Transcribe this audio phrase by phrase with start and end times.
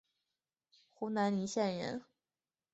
[0.89, 2.01] 湖南澧县人。